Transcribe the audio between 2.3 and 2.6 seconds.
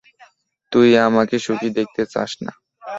না?